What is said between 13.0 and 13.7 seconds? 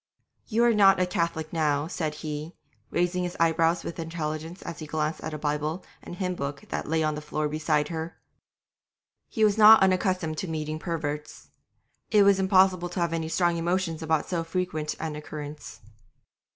any strong